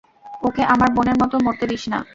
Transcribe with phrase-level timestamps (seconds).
[0.43, 1.99] ওকে আমার বোনের মতো মরতে দিস না।